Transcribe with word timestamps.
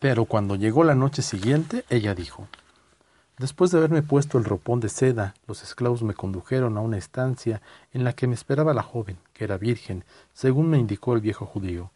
Pero 0.00 0.26
cuando 0.26 0.54
llegó 0.54 0.84
la 0.84 0.94
noche 0.94 1.22
siguiente, 1.22 1.84
ella 1.88 2.14
dijo, 2.14 2.48
Después 3.38 3.70
de 3.70 3.78
haberme 3.78 4.02
puesto 4.02 4.36
el 4.38 4.44
ropón 4.44 4.80
de 4.80 4.88
seda, 4.88 5.34
los 5.46 5.62
esclavos 5.62 6.02
me 6.02 6.14
condujeron 6.14 6.76
a 6.76 6.80
una 6.80 6.98
estancia 6.98 7.62
en 7.92 8.02
la 8.02 8.12
que 8.12 8.26
me 8.26 8.34
esperaba 8.34 8.74
la 8.74 8.82
joven, 8.82 9.16
que 9.32 9.44
era 9.44 9.58
virgen, 9.58 10.04
según 10.32 10.70
me 10.70 10.78
indicó 10.78 11.14
el 11.14 11.20
viejo 11.20 11.46
judío. 11.46 11.92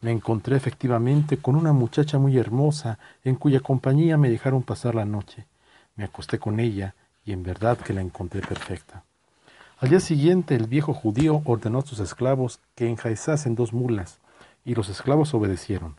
Me 0.00 0.10
encontré 0.10 0.56
efectivamente 0.56 1.36
con 1.36 1.56
una 1.56 1.72
muchacha 1.72 2.18
muy 2.18 2.38
hermosa, 2.38 2.98
en 3.22 3.36
cuya 3.36 3.60
compañía 3.60 4.16
me 4.16 4.30
dejaron 4.30 4.62
pasar 4.62 4.94
la 4.94 5.04
noche. 5.04 5.46
Me 5.94 6.04
acosté 6.04 6.38
con 6.38 6.58
ella, 6.58 6.94
y 7.24 7.32
en 7.32 7.42
verdad 7.42 7.78
que 7.78 7.92
la 7.92 8.00
encontré 8.00 8.40
perfecta. 8.40 9.04
Al 9.78 9.90
día 9.90 10.00
siguiente 10.00 10.54
el 10.54 10.66
viejo 10.66 10.94
judío 10.94 11.42
ordenó 11.44 11.80
a 11.80 11.86
sus 11.86 12.00
esclavos 12.00 12.60
que 12.74 12.88
enjaizasen 12.88 13.54
dos 13.54 13.72
mulas, 13.72 14.20
y 14.64 14.74
los 14.74 14.88
esclavos 14.88 15.34
obedecieron. 15.34 15.96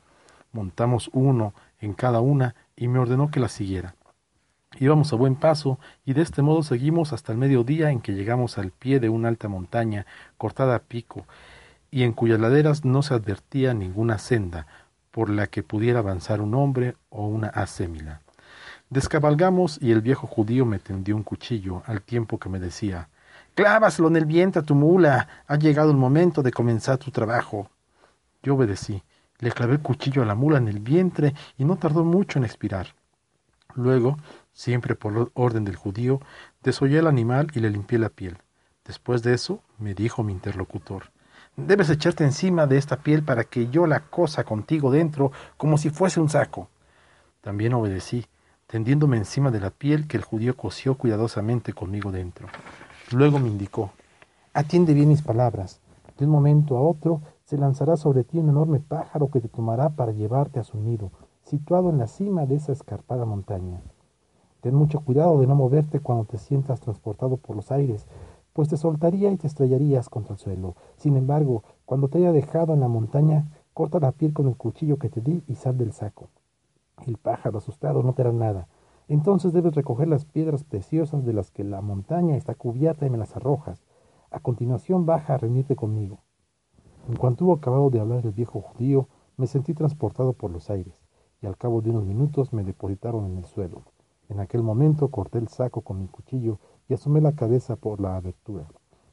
Montamos 0.54 1.10
uno 1.14 1.54
en 1.80 1.94
cada 1.94 2.22
una, 2.22 2.56
y 2.76 2.88
me 2.88 3.00
ordenó 3.00 3.30
que 3.30 3.40
la 3.40 3.50
siguiera. 3.50 3.96
Íbamos 4.80 5.14
a 5.14 5.18
buen 5.18 5.36
paso 5.36 5.80
y 6.06 6.14
de 6.14 6.24
este 6.24 6.42
modo 6.42 6.64
seguimos 6.64 7.14
hasta 7.14 7.32
el 7.32 7.38
mediodía 7.38 7.92
en 7.92 8.02
que 8.02 8.14
llegamos 8.14 8.58
al 8.58 8.72
pie 8.72 9.00
de 9.00 9.10
una 9.10 9.28
alta 9.28 9.48
montaña 9.48 10.08
cortada 10.38 10.76
a 10.76 10.80
pico 10.80 11.28
y 11.92 12.04
en 12.04 12.14
cuyas 12.14 12.40
laderas 12.40 12.84
no 12.84 13.04
se 13.04 13.14
advertía 13.14 13.76
ninguna 13.76 14.18
senda 14.18 14.66
por 15.12 15.30
la 15.30 15.46
que 15.46 15.62
pudiera 15.62 16.00
avanzar 16.00 16.42
un 16.42 16.56
hombre 16.56 16.96
o 17.10 17.28
una 17.28 17.50
acémila. 17.50 18.22
Descabalgamos 18.90 19.78
y 19.80 19.92
el 19.92 20.02
viejo 20.02 20.26
judío 20.26 20.66
me 20.66 20.80
tendió 20.80 21.16
un 21.16 21.24
cuchillo 21.24 21.84
al 21.86 22.02
tiempo 22.02 22.40
que 22.40 22.50
me 22.50 22.60
decía 22.60 23.10
Clávaselo 23.54 24.08
en 24.08 24.16
el 24.16 24.26
vientre 24.26 24.62
a 24.62 24.66
tu 24.66 24.74
mula. 24.74 25.28
Ha 25.46 25.56
llegado 25.58 25.92
el 25.92 25.98
momento 25.98 26.42
de 26.42 26.52
comenzar 26.52 26.98
tu 26.98 27.12
trabajo. 27.12 27.70
Yo 28.42 28.56
obedecí. 28.56 29.04
Le 29.40 29.52
clavé 29.52 29.74
el 29.74 29.82
cuchillo 29.82 30.22
a 30.22 30.26
la 30.26 30.36
mula 30.36 30.58
en 30.58 30.68
el 30.68 30.80
vientre 30.80 31.34
y 31.58 31.66
no 31.66 31.78
tardó 31.78 32.04
mucho 32.04 32.40
en 32.40 32.46
expirar. 32.46 32.88
Luego 33.76 34.18
siempre 34.54 34.96
por 34.96 35.32
orden 35.34 35.66
del 35.66 35.76
judío, 35.76 36.22
desollé 36.62 37.00
el 37.00 37.08
animal 37.08 37.48
y 37.54 37.60
le 37.60 37.70
limpié 37.70 38.00
la 38.00 38.10
piel. 38.10 38.38
Después 38.86 39.24
de 39.24 39.34
eso, 39.34 39.62
me 39.80 39.94
dijo 39.94 40.24
mi 40.24 40.32
interlocutor, 40.32 41.12
debes 41.56 41.90
echarte 41.90 42.24
encima 42.24 42.68
de 42.68 42.78
esta 42.78 42.98
piel 42.98 43.24
para 43.24 43.44
que 43.44 43.70
yo 43.70 43.88
la 43.88 44.02
cosa 44.02 44.44
contigo 44.44 44.92
dentro 44.92 45.32
como 45.58 45.78
si 45.78 45.90
fuese 45.90 46.20
un 46.20 46.30
saco. 46.30 46.70
También 47.42 47.74
obedecí, 47.74 48.26
tendiéndome 48.68 49.18
encima 49.18 49.52
de 49.52 49.60
la 49.60 49.70
piel 49.70 50.08
que 50.08 50.18
el 50.18 50.24
judío 50.24 50.56
cosió 50.56 50.96
cuidadosamente 50.96 51.74
conmigo 51.74 52.12
dentro. 52.12 52.48
Luego 53.12 53.40
me 53.40 53.50
indicó, 53.50 53.92
atiende 54.54 54.94
bien 54.94 55.10
mis 55.10 55.22
palabras. 55.22 55.80
De 56.18 56.26
un 56.26 56.32
momento 56.32 56.78
a 56.78 56.82
otro 56.82 57.22
se 57.46 57.58
lanzará 57.58 57.98
sobre 57.98 58.24
ti 58.24 58.40
un 58.40 58.50
enorme 58.50 58.80
pájaro 58.80 59.30
que 59.30 59.42
te 59.42 59.50
tomará 59.50 59.90
para 59.90 60.12
llevarte 60.12 60.60
a 60.60 60.64
su 60.64 60.78
nido, 60.78 61.12
situado 61.44 61.90
en 61.90 61.98
la 61.98 62.08
cima 62.08 62.46
de 62.46 62.56
esa 62.56 62.72
escarpada 62.72 63.26
montaña. 63.26 63.82
Ten 64.62 64.74
mucho 64.76 65.02
cuidado 65.02 65.40
de 65.40 65.48
no 65.48 65.56
moverte 65.56 66.00
cuando 66.00 66.24
te 66.24 66.38
sientas 66.38 66.80
transportado 66.80 67.36
por 67.38 67.56
los 67.56 67.70
aires, 67.72 68.08
pues 68.54 68.70
te 68.70 68.78
soltaría 68.78 69.32
y 69.32 69.38
te 69.38 69.48
estrellarías 69.48 70.10
contra 70.10 70.34
el 70.34 70.40
suelo. 70.40 70.76
Sin 70.96 71.18
embargo, 71.18 71.64
cuando 71.86 72.08
te 72.08 72.20
haya 72.20 72.32
dejado 72.32 72.74
en 72.74 72.80
la 72.80 72.88
montaña, 72.88 73.46
corta 73.74 74.00
la 74.00 74.14
piel 74.14 74.34
con 74.34 74.48
el 74.48 74.56
cuchillo 74.56 74.98
que 74.98 75.10
te 75.10 75.20
di 75.20 75.44
y 75.48 75.56
sal 75.56 75.78
del 75.78 75.92
saco. 75.92 76.30
El 77.06 77.18
pájaro 77.18 77.58
asustado 77.58 78.04
no 78.04 78.14
te 78.14 78.22
hará 78.22 78.32
nada. 78.32 78.68
Entonces 79.10 79.52
debes 79.52 79.76
recoger 79.76 80.08
las 80.08 80.24
piedras 80.24 80.64
preciosas 80.64 81.26
de 81.26 81.34
las 81.34 81.52
que 81.52 81.66
la 81.66 81.82
montaña 81.82 82.38
está 82.38 82.56
cubierta 82.56 83.06
y 83.06 83.10
me 83.10 83.18
las 83.18 83.36
arrojas. 83.36 83.84
A 84.32 84.40
continuación 84.40 85.06
baja 85.06 85.34
a 85.34 85.38
reunirte 85.38 85.76
conmigo. 85.76 86.20
En 87.10 87.18
cuanto 87.18 87.44
hubo 87.44 87.54
acabado 87.54 87.90
de 87.90 88.00
hablar 88.00 88.26
el 88.26 88.32
viejo 88.32 88.62
judío, 88.62 89.10
me 89.36 89.46
sentí 89.46 89.74
transportado 89.74 90.32
por 90.32 90.52
los 90.52 90.70
aires, 90.70 90.96
y 91.42 91.48
al 91.48 91.58
cabo 91.58 91.82
de 91.82 91.90
unos 91.90 92.06
minutos 92.06 92.54
me 92.54 92.64
depositaron 92.64 93.26
en 93.26 93.38
el 93.38 93.46
suelo. 93.46 93.82
En 94.30 94.40
aquel 94.40 94.64
momento 94.64 95.10
corté 95.10 95.40
el 95.40 95.50
saco 95.50 95.82
con 95.82 96.00
mi 96.00 96.08
cuchillo 96.08 96.60
y 96.88 96.94
asomé 96.94 97.20
la 97.20 97.34
cabeza 97.34 97.76
por 97.76 98.00
la 98.00 98.16
abertura. 98.16 98.68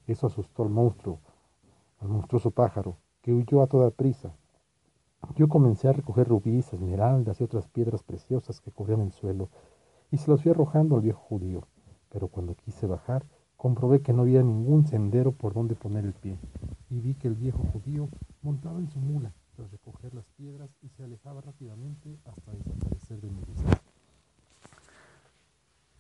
Eso 0.06 0.29
asustó 0.29 0.62
al 0.62 0.71
monstruo, 0.71 1.19
al 1.99 2.09
monstruoso 2.09 2.53
pájaro, 2.53 2.97
que 3.23 3.33
huyó 3.33 3.61
a 3.61 3.67
toda 3.67 3.91
prisa. 3.91 4.33
Yo 5.34 5.49
comencé 5.49 5.89
a 5.89 5.93
recoger 5.93 6.29
rubíes, 6.29 6.73
esmeraldas 6.73 7.41
y 7.41 7.45
otras 7.45 7.67
piedras 7.67 8.05
preciosas 8.05 8.61
que 8.61 8.71
cubrían 8.71 9.00
el 9.00 9.12
suelo, 9.12 9.49
y 10.12 10.19
se 10.19 10.31
los 10.31 10.43
fui 10.43 10.53
arrojando 10.53 10.95
al 10.95 11.03
viejo 11.03 11.21
judío. 11.21 11.62
Pero 12.09 12.29
cuando 12.29 12.55
quise 12.55 12.87
bajar, 12.87 13.25
comprobé 13.56 14.00
que 14.00 14.12
no 14.12 14.23
había 14.23 14.43
ningún 14.43 14.87
sendero 14.87 15.33
por 15.33 15.55
donde 15.55 15.75
poner 15.75 16.05
el 16.05 16.15
pie, 16.15 16.39
y 16.91 17.01
vi 17.01 17.15
que 17.15 17.28
el 17.28 17.34
viejo 17.34 17.65
judío 17.73 18.09
montaba 18.43 18.78
en 18.78 18.91
su 18.91 18.99
mula 18.99 19.33
tras 19.56 19.71
recoger 19.71 20.15
las 20.15 20.27
piedras 20.37 20.71
y 20.83 20.89
se 20.89 21.05
alejaba 21.05 21.41
rápidamente 21.41 22.19
hasta 22.25 22.53
desaparecer 22.53 23.21
de 23.21 23.31
mi 23.31 23.43
vista. 23.45 23.81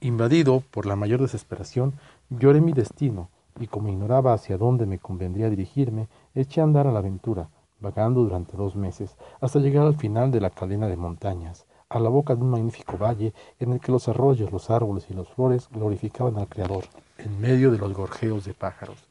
Invadido 0.00 0.62
por 0.70 0.86
la 0.86 0.96
mayor 0.96 1.20
desesperación, 1.20 1.94
lloré 2.30 2.60
mi 2.60 2.72
destino, 2.72 3.28
y 3.58 3.66
como 3.66 3.88
ignoraba 3.88 4.32
hacia 4.32 4.56
dónde 4.56 4.86
me 4.86 4.98
convendría 4.98 5.50
dirigirme, 5.50 6.08
eché 6.34 6.60
a 6.60 6.64
andar 6.64 6.86
a 6.86 6.92
la 6.92 7.00
aventura, 7.00 7.50
vagando 7.80 8.22
durante 8.22 8.56
dos 8.56 8.76
meses, 8.76 9.16
hasta 9.40 9.58
llegar 9.58 9.86
al 9.86 9.96
final 9.96 10.30
de 10.30 10.40
la 10.40 10.50
cadena 10.50 10.88
de 10.88 10.96
montañas, 10.96 11.66
a 11.90 11.98
la 11.98 12.08
boca 12.08 12.34
de 12.34 12.42
un 12.42 12.50
magnífico 12.50 12.96
valle 12.96 13.34
en 13.58 13.72
el 13.72 13.80
que 13.80 13.92
los 13.92 14.08
arroyos, 14.08 14.52
los 14.52 14.70
árboles 14.70 15.06
y 15.10 15.14
las 15.14 15.28
flores 15.28 15.68
glorificaban 15.70 16.38
al 16.38 16.48
Creador, 16.48 16.84
en 17.18 17.38
medio 17.40 17.70
de 17.70 17.78
los 17.78 17.92
gorjeos 17.92 18.44
de 18.44 18.54
pájaros. 18.54 19.09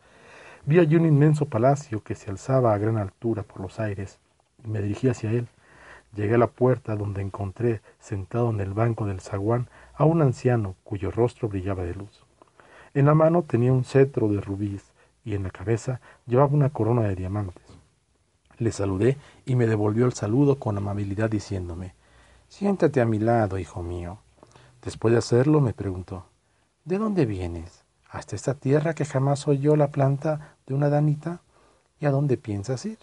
Vi 0.66 0.80
allí 0.80 0.96
un 0.96 1.06
inmenso 1.06 1.46
palacio 1.46 2.04
que 2.04 2.16
se 2.16 2.30
alzaba 2.30 2.74
a 2.74 2.78
gran 2.78 2.98
altura 2.98 3.44
por 3.44 3.62
los 3.62 3.80
aires, 3.80 4.20
y 4.64 4.68
me 4.68 4.82
dirigí 4.82 5.08
hacia 5.08 5.32
él. 5.32 5.48
Llegué 6.16 6.36
a 6.36 6.40
la 6.40 6.48
puerta 6.48 6.96
donde 6.96 7.22
encontré, 7.22 7.82
sentado 8.00 8.50
en 8.50 8.60
el 8.60 8.74
banco 8.74 9.06
del 9.06 9.22
zaguán, 9.22 9.70
a 9.96 10.06
un 10.06 10.22
anciano 10.22 10.76
cuyo 10.84 11.12
rostro 11.12 11.50
brillaba 11.50 11.84
de 11.84 11.96
luz. 11.96 12.26
En 12.94 13.06
la 13.06 13.14
mano 13.14 13.44
tenía 13.44 13.72
un 13.72 13.84
cetro 13.84 14.28
de 14.28 14.42
rubíes 14.42 14.92
y 15.24 15.36
en 15.36 15.44
la 15.44 15.52
cabeza 15.52 16.02
llevaba 16.26 16.54
una 16.54 16.70
corona 16.70 17.04
de 17.04 17.16
diamantes. 17.16 17.64
Le 18.58 18.72
saludé 18.72 19.18
y 19.46 19.56
me 19.56 19.68
devolvió 19.68 20.06
el 20.06 20.14
saludo 20.14 20.60
con 20.60 20.78
amabilidad 20.78 21.30
diciéndome 21.30 21.94
Siéntate 22.48 23.00
a 23.00 23.06
mi 23.06 23.20
lado, 23.20 23.60
hijo 23.60 23.84
mío. 23.84 24.18
Después 24.84 25.12
de 25.12 25.20
hacerlo 25.20 25.62
me 25.62 25.74
preguntó 25.74 26.26
¿De 26.84 26.98
dónde 26.98 27.26
vienes? 27.26 27.84
¿Hasta 28.10 28.36
esta 28.36 28.56
tierra 28.56 28.96
que 28.96 29.06
jamás 29.06 29.48
oyó 29.48 29.76
la 29.76 29.92
planta 29.92 30.56
de 30.66 30.74
una 30.74 30.90
danita? 30.90 31.42
¿Y 32.00 32.08
a 32.08 32.12
dónde 32.12 32.38
piensas 32.38 32.86
ir? 32.86 32.98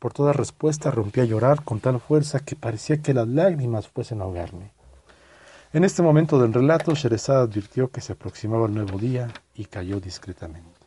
Por 0.00 0.12
toda 0.12 0.32
respuesta 0.32 0.90
rompí 0.90 1.20
a 1.20 1.24
llorar 1.24 1.62
con 1.62 1.78
tal 1.78 2.00
fuerza 2.00 2.40
que 2.40 2.56
parecía 2.56 3.00
que 3.00 3.14
las 3.14 3.28
lágrimas 3.28 3.88
fuesen 3.88 4.20
a 4.20 4.24
ahogarme. 4.24 4.72
En 5.72 5.84
este 5.84 6.02
momento 6.02 6.40
del 6.40 6.52
relato, 6.52 6.94
Sherezada 6.94 7.42
advirtió 7.42 7.90
que 7.90 8.00
se 8.00 8.12
aproximaba 8.12 8.66
el 8.66 8.74
nuevo 8.74 8.98
día 8.98 9.32
y 9.54 9.66
cayó 9.66 10.00
discretamente. 10.00 10.83